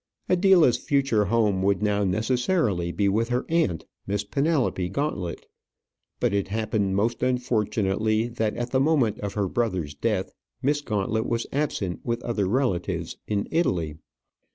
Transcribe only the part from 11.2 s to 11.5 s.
was